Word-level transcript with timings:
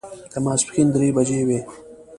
د 0.31 0.33
ماسپښین 0.45 0.87
درې 0.95 1.09
بجې 1.17 1.41
وې. 1.47 1.59